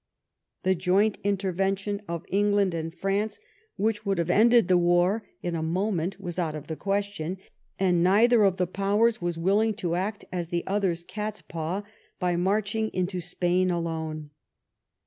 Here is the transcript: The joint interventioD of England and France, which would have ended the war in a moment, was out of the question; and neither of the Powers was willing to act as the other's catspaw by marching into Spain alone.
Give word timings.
The 0.63 0.73
joint 0.73 1.21
interventioD 1.21 1.99
of 2.07 2.25
England 2.29 2.73
and 2.73 2.91
France, 2.91 3.39
which 3.75 4.03
would 4.03 4.17
have 4.17 4.31
ended 4.31 4.67
the 4.67 4.79
war 4.79 5.27
in 5.43 5.53
a 5.55 5.61
moment, 5.61 6.19
was 6.19 6.39
out 6.39 6.55
of 6.55 6.65
the 6.65 6.75
question; 6.75 7.37
and 7.77 8.03
neither 8.03 8.43
of 8.43 8.57
the 8.57 8.65
Powers 8.65 9.21
was 9.21 9.37
willing 9.37 9.75
to 9.75 9.93
act 9.93 10.25
as 10.31 10.49
the 10.49 10.65
other's 10.65 11.03
catspaw 11.03 11.83
by 12.17 12.35
marching 12.35 12.89
into 12.95 13.21
Spain 13.21 13.69
alone. 13.69 14.31